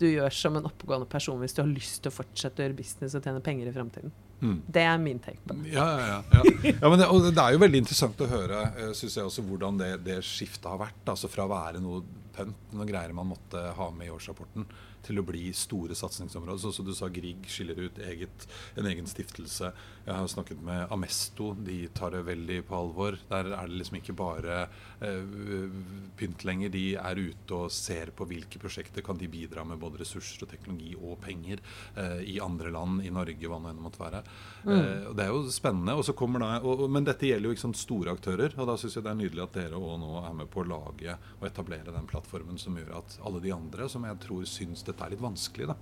[0.00, 2.78] du gjør som en oppegående person hvis du har lyst til å fortsette å gjøre
[2.78, 4.14] business og tjene penger i fremtiden.
[4.36, 4.58] Mm.
[4.68, 5.70] Det er min take på det.
[5.72, 6.42] Ja, ja, ja.
[6.68, 6.90] ja.
[7.00, 9.90] det, og det er jo veldig interessant å høre uh, synes jeg også, hvordan det,
[10.04, 11.02] det skiftet har vært.
[11.08, 12.02] altså Fra å være noe
[12.36, 14.66] pønt, noen greier man måtte ha med i årsrapporten,
[15.06, 16.58] til å bli store satsingsområder.
[16.58, 19.70] Så som du sa, Grieg skiller ut eget, en egen stiftelse.
[20.06, 23.18] Jeg har snakket med Amesto, de tar det veldig på alvor.
[23.30, 24.58] Der er det liksom ikke bare
[25.04, 25.76] eh,
[26.18, 26.72] pynt lenger.
[26.74, 30.50] De er ute og ser på hvilke prosjekter kan de bidra med både ressurser og
[30.50, 31.62] teknologi og penger
[31.94, 34.24] eh, i andre land, i Norge, hva nå enn det måtte være.
[34.66, 35.94] Eh, det er jo spennende.
[35.94, 38.78] Og så kommer da, og, men dette gjelder jo ikke sånn store aktører, og da
[38.80, 41.46] syns jeg det er nydelig at dere òg nå er med på å lage og
[41.46, 42.25] etablere den plattformen
[42.60, 45.76] som gjør at alle de andre, som jeg tror syns dette er litt vanskelig, da,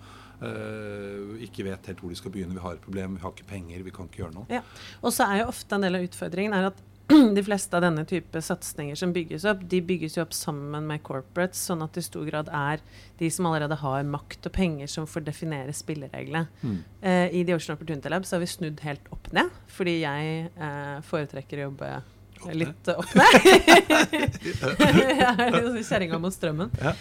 [0.47, 2.55] eh, ikke vet helt hvor de skal begynne.
[2.55, 4.49] Vi har et problem, vi har ikke penger, vi kan ikke gjøre noe.
[4.53, 4.63] Ja.
[5.03, 6.83] Og så er jo ofte en del av utfordringen er at
[7.37, 11.03] de fleste av denne type satsinger som bygges opp, de bygges jo opp sammen med
[11.05, 12.81] corporates, sånn at det i stor grad er
[13.19, 16.47] de som allerede har makt og penger, som får definere spillereglene.
[16.63, 16.79] Mm.
[17.03, 20.49] Eh, I The Ocean Opportunity Lab så har vi snudd helt opp ned, fordi jeg
[20.49, 21.93] eh, foretrekker å jobbe
[22.53, 24.39] litt opp ned.
[25.21, 26.73] jeg er jo kjerringa mot strømmen.
[26.81, 26.95] Ja.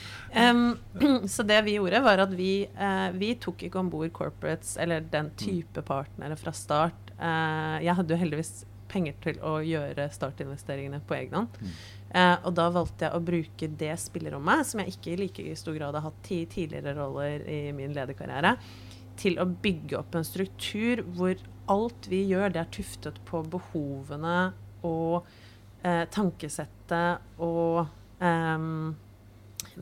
[0.51, 0.77] Um,
[1.33, 5.03] så det vi gjorde, var at vi, uh, vi tok ikke om bord corporates eller
[5.13, 7.11] den type partnere fra start.
[7.17, 8.53] Uh, jeg hadde jo heldigvis
[8.93, 11.59] penger til å gjøre startinvesteringene på egen hånd.
[11.59, 11.75] Mm.
[12.13, 15.77] Uh, og da valgte jeg å bruke det spillerommet, som jeg ikke i like stor
[15.79, 18.57] grad har hatt ti tidligere roller i min lederkarriere,
[19.17, 21.37] til å bygge opp en struktur hvor
[21.71, 25.25] alt vi gjør, det er tuftet på behovene og
[25.83, 27.85] eh, tankesettet og
[28.23, 28.67] eh,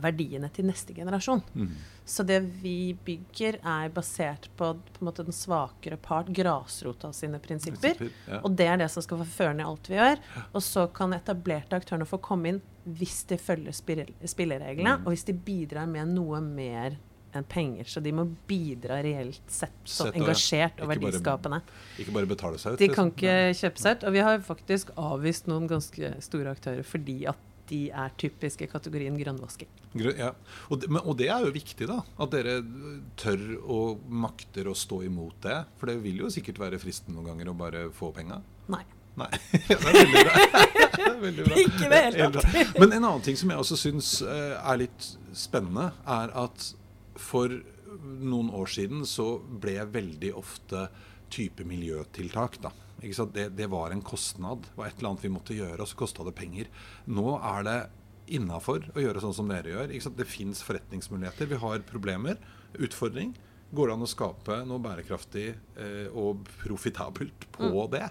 [0.02, 1.42] verdiene til neste generasjon.
[1.58, 1.72] Mm.
[2.12, 7.40] Så det vi bygger, er basert på, på en måte, den svakere part, grasrota sine
[7.44, 8.00] prinsipper.
[8.28, 8.40] Ja.
[8.44, 10.22] Og det er det som skal få førende i alt vi gjør.
[10.52, 12.62] Og så kan etablerte aktørene få komme inn
[12.98, 15.06] hvis de følger spillereglene, Mm.
[15.06, 16.98] og hvis de bidrar med noe mer
[17.36, 17.88] enn penger.
[17.88, 20.22] Så de må bidra reelt sett som Sett, ja.
[20.24, 21.62] engasjert og verdiskapende.
[21.62, 22.80] bare- Ikke bare betale seg ut.
[22.80, 23.16] De kan liksom.
[23.16, 24.04] ikke kjøpe seg ut.
[24.10, 27.38] Og vi har faktisk avvist noen ganske store aktører fordi at
[27.72, 29.70] de er typiske kategorien grønnvasking.
[29.96, 30.34] Grø- Ja.
[30.70, 32.02] Og, det, men, og det er jo viktig, da.
[32.20, 32.58] At dere
[33.16, 35.66] tør og makter å stå imot det.
[35.80, 38.42] For det vil jo sikkert være fristende noen ganger å bare få penga.
[38.68, 38.84] Nei.
[39.16, 39.28] Nei.
[39.52, 40.36] det er veldig bra.
[40.92, 41.56] Det er veldig bra.
[41.64, 42.78] Ikke det hele tatt.
[42.80, 46.74] Men en annen ting som jeg også syns eh, er litt spennende, er at
[47.20, 47.52] for
[48.22, 50.86] noen år siden så ble veldig ofte
[51.32, 52.72] type miljøtiltak, da.
[53.02, 54.62] Det, det var en kostnad.
[54.68, 56.68] Det var et eller annet vi måtte gjøre, og så kosta det penger.
[57.10, 57.78] Nå er det
[58.38, 59.94] innafor å gjøre sånn som dere gjør.
[60.16, 61.50] Det fins forretningsmuligheter.
[61.50, 62.38] Vi har problemer.
[62.78, 63.34] Utfordring.
[63.74, 65.48] Går det an å skape noe bærekraftig
[65.80, 67.92] eh, og profitabelt på Mm.
[67.96, 68.06] det?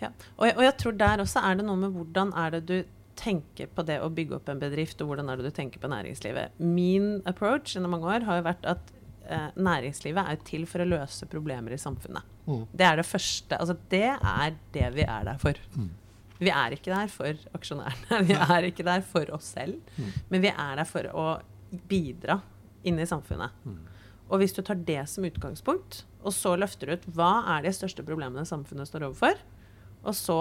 [0.00, 0.12] Ja.
[0.36, 2.76] Og, jeg, og jeg tror der også er det noe med hvordan er det du
[3.18, 5.90] tenker på det å bygge opp en bedrift, og hvordan er det du tenker på
[5.90, 6.58] næringslivet.
[6.62, 8.92] Min approach gjennom mange år har jo vært at
[9.26, 12.26] eh, næringslivet er til for å løse problemer i samfunnet.
[12.72, 13.58] Det er det første.
[13.58, 15.58] Altså det er det vi er der for.
[16.38, 18.22] Vi er ikke der for aksjonærene.
[18.30, 19.80] Vi er ikke der for oss selv.
[20.30, 21.24] Men vi er der for å
[21.90, 22.38] bidra
[22.86, 23.50] inn i samfunnet.
[24.28, 27.72] Og hvis du tar det som utgangspunkt, og så løfter du ut hva er de
[27.74, 29.40] største problemene samfunnet står overfor,
[30.04, 30.38] og så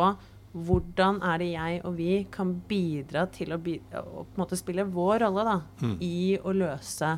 [0.65, 4.58] hvordan er det jeg og vi kan bidra til å, bi å på en måte
[4.60, 5.58] spille vår rolle da,
[6.04, 7.13] i å løse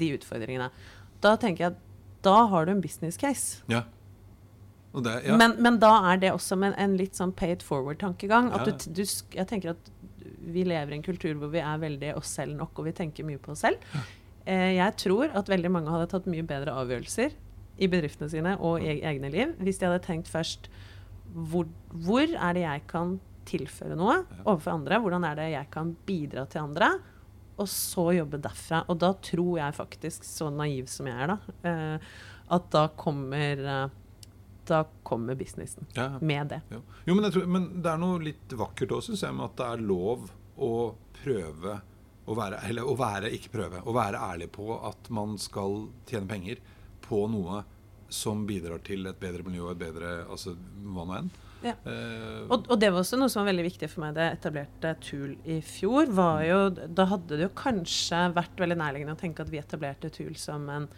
[0.00, 0.70] de utfordringene.
[1.20, 1.80] Da tenker jeg at
[2.24, 3.62] da har du en business case.
[3.70, 3.82] Ja.
[4.92, 5.36] Det, ja.
[5.38, 8.50] Men, men da er det også med en litt sånn pay it forward-tankegang.
[8.50, 8.64] Ja.
[8.66, 9.90] du, du, sk- jeg tenker at
[10.50, 13.26] vi lever i en kultur hvor vi er veldig oss selv nok, og vi tenker
[13.28, 13.78] mye på oss selv.
[14.48, 17.36] Eh, jeg tror at veldig mange hadde tatt mye bedre avgjørelser
[17.80, 20.66] i bedriftene sine og i egne liv hvis de hadde tenkt først
[21.34, 21.68] hvor,
[22.06, 23.18] hvor er det jeg kan
[23.50, 24.98] tilføre noe overfor andre?
[25.02, 26.90] Hvordan er det jeg kan bidra til andre?
[27.60, 28.84] Og så jobbe derfra.
[28.88, 32.12] Og da tror jeg faktisk, så naiv som jeg er, da, eh,
[32.56, 33.96] at da kommer eh,
[34.70, 36.12] da kommer businessen Ja.
[36.22, 36.60] med det.
[36.70, 39.48] Jo, jo men, jeg tror, men det er noe litt vakkert òg, syns jeg, med
[39.48, 40.28] at det er lov
[40.62, 40.72] å
[41.24, 41.80] prøve
[42.30, 43.80] å være Eller å være, ikke prøve.
[43.82, 46.60] Å være ærlig på at man skal tjene penger
[47.02, 47.64] på noe
[48.10, 51.30] som bidrar til et bedre miljø og et bedre Altså hva nå enn.
[51.62, 51.74] Ja.
[51.84, 54.38] Eh, Og, og det var også noe som var veldig viktig for meg da jeg
[54.38, 56.06] etablerte Tool i fjor.
[56.16, 60.10] var jo, Da hadde det jo kanskje vært veldig nærliggende å tenke at vi etablerte
[60.10, 60.88] Tool som en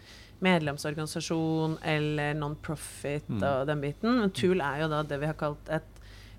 [0.43, 3.43] medlemsorganisasjon eller non-profit Mm.
[3.43, 4.19] og den biten.
[4.19, 5.83] Men Tool er jo da det vi har kalt et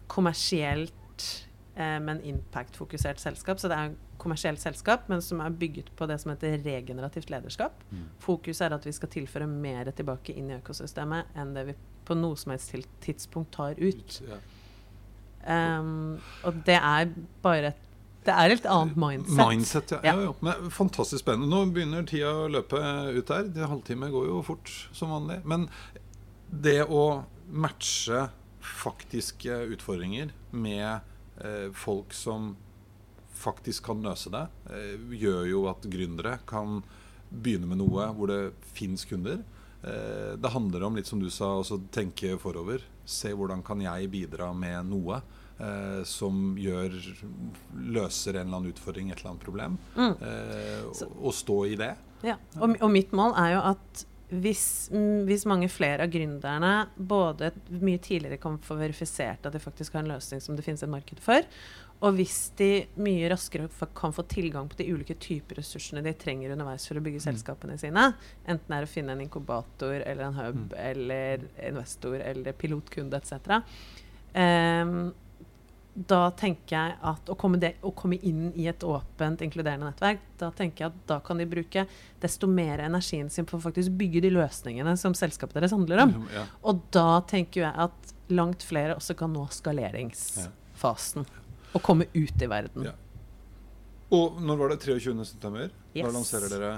[0.09, 1.45] kommersielt,
[1.77, 3.59] eh, men impact-fokusert selskap.
[3.61, 7.31] Så det er et kommersielt selskap, men som er bygget på det som heter regenerativt
[7.33, 7.85] lederskap.
[7.93, 8.09] Mm.
[8.25, 12.17] Fokuset er at vi skal tilføre mer tilbake inn i økosystemet enn det vi på
[12.19, 14.21] noe som helst tidspunkt tar ut.
[14.29, 14.41] ja.
[15.45, 17.11] Um, og det er
[17.45, 17.81] bare et
[18.25, 19.37] Det er et annet mindset.
[19.37, 20.15] Mindset, ja.
[20.17, 20.33] Ja.
[20.33, 20.53] ja.
[20.73, 21.51] Fantastisk spennende.
[21.53, 22.79] Nå begynner tida å løpe
[23.13, 23.51] ut her.
[23.51, 25.43] En halvtime går jo fort som vanlig.
[25.45, 25.67] Men
[26.49, 27.03] det å
[27.53, 28.23] matche
[28.65, 31.05] faktiske utfordringer med
[31.45, 32.55] eh, folk som
[33.45, 36.83] faktisk kan løse det, eh, gjør jo at gründere kan
[37.31, 39.43] begynne med noe hvor det fins kunder.
[39.83, 42.85] Eh, det handler om litt som du sa, også tenke forover.
[43.05, 45.21] Se hvordan kan jeg bidra med noe
[45.59, 46.97] eh, som gjør
[47.95, 49.79] løser en eller annen utfordring, et eller annet problem.
[49.95, 50.17] Mm.
[51.21, 51.95] Og stå i det.
[52.25, 52.39] Ja.
[52.61, 54.07] Og, og mitt mål er jo at
[54.43, 59.63] hvis, mm, hvis mange flere av gründerne både mye tidligere kan få verifisert at de
[59.63, 61.47] faktisk har en løsning som det finnes et marked for,
[62.05, 62.71] og hvis de
[63.01, 67.05] mye raskere kan få tilgang på de ulike typer ressursene de trenger underveis for å
[67.05, 68.11] bygge selskapene sine,
[68.45, 73.61] enten det er å finne en inkubator eller en hub eller investor eller pilotkunde etc.,
[74.35, 75.13] um,
[75.95, 80.25] da tenker jeg at å komme, de, å komme inn i et åpent, inkluderende nettverk,
[80.41, 81.85] da tenker jeg at da kan de bruke
[82.21, 86.17] desto mer energien sin på å faktisk bygge de løsningene som selskapet deres handler om.
[86.35, 86.47] Ja.
[86.67, 91.27] Og da tenker jeg at langt flere også kan nå skaleringsfasen.
[91.75, 92.89] Og komme ut i verden.
[92.91, 92.95] Ja.
[94.15, 94.81] Og når var det?
[94.85, 95.71] 23.9.?
[95.95, 96.05] Yes.
[96.07, 96.73] Da lanserer dere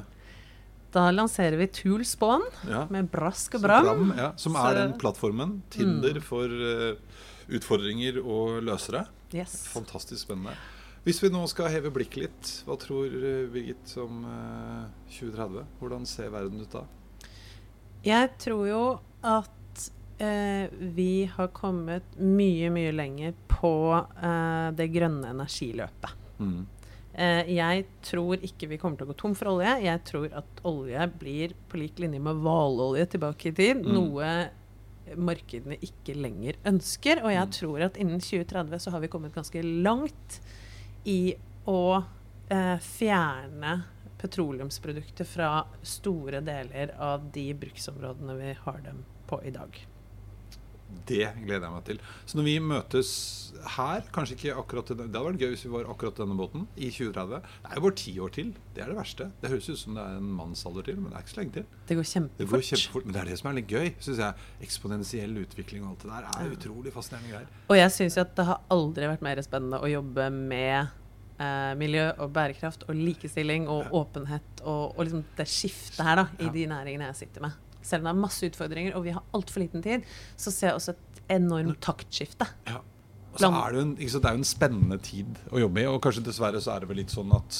[0.97, 2.85] Da lanserer vi Tool Spawn ja.
[2.93, 4.13] med brask og Så bram.
[4.17, 5.63] ja, Som er den plattformen.
[5.71, 6.23] Tinder Mm.
[6.23, 6.97] for eh,
[7.49, 9.07] utfordringer og løsere.
[9.35, 9.67] Yes.
[9.75, 10.57] Fantastisk spennende.
[11.07, 14.87] Hvis vi nå skal heve blikket litt, hva tror eh, Birgit om eh,
[15.19, 15.67] 2030?
[15.79, 16.83] Hvordan ser verden ut da?
[18.07, 18.81] Jeg tror jo
[19.27, 19.85] at
[20.19, 26.19] eh, vi har kommet mye, mye lenger på eh, det grønne energiløpet.
[26.43, 26.67] Mm.
[27.17, 29.79] Eh, jeg tror ikke vi kommer til å gå tom for olje.
[29.87, 33.87] Jeg tror at olje blir på lik linje med hvalolje tilbake i tid.
[33.87, 33.93] Mm.
[33.95, 34.33] Noe
[35.17, 37.23] markedene ikke lenger ønsker.
[37.23, 37.53] Og jeg Mm.
[37.53, 40.41] tror at innen 2030 så har vi kommet ganske langt
[41.05, 41.35] i
[41.67, 42.05] å
[42.51, 43.85] eh, fjerne
[44.19, 49.87] petroleumsprodukter fra store deler av de bruksområdene vi har dem på i dag.
[51.07, 51.99] Det gleder jeg meg til.
[52.27, 53.11] Så når vi møtes
[53.77, 56.91] her kanskje ikke akkurat Det hadde vært gøy hvis vi var akkurat denne båten i
[56.91, 57.41] 2030.
[57.63, 58.53] Det er jo bare ti år til.
[58.75, 59.29] Det er det verste.
[59.43, 61.55] Det høres ut som det er en mannsalder til, men det er ikke så lenge
[61.57, 61.67] til.
[61.89, 62.39] Det går kjempefort.
[62.43, 63.89] Det går kjempefort, Men det er det som er litt gøy.
[64.01, 67.51] syns jeg Eksponentiell utvikling og alt det der er utrolig fascinerende greier.
[67.71, 70.89] Og jeg syns at det har aldri vært mer spennende å jobbe med
[71.39, 76.27] eh, miljø og bærekraft og likestilling og åpenhet og, og liksom det skiftet her da,
[76.41, 76.53] i Ja.
[76.53, 77.53] de næringene jeg sitter med.
[77.87, 80.81] Selv om det er masse utfordringer og vi har altfor liten tid, så ser jeg
[80.81, 82.49] også et enormt taktskifte.
[82.69, 82.83] Ja.
[83.37, 85.83] Og så er det, jo en, sant, det er jo en spennende tid å jobbe
[85.83, 87.59] i, og kanskje dessverre så er det vel litt sånn at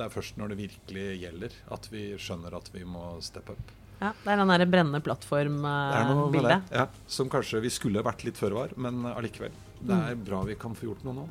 [0.00, 3.76] det er først når det virkelig gjelder, at vi skjønner at vi må steppe up.
[4.00, 6.72] Ja, det er den der brennende plattform-bildet.
[6.72, 9.52] ja, som kanskje vi skulle vært litt føre var, men allikevel.
[9.80, 11.28] Det er bra vi kan få gjort noe nå.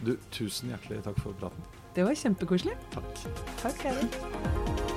[0.00, 1.72] Du, tusen hjertelig takk for praten.
[1.94, 2.76] det var kjempekoselig.
[2.96, 3.26] Takk.
[3.62, 4.95] Takk, Erik.